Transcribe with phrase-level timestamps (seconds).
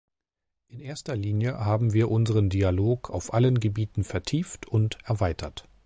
[0.67, 5.67] In erster Linie haben wir unseren Dialog auf allen Gebieten vertieft und erweitert.